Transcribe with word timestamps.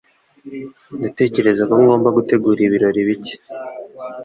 Ndatekereza 0.97 1.61
ko 1.69 1.73
ngomba 1.81 2.09
gutegura 2.17 2.59
ibirori 2.67 3.01
bike. 3.07 3.35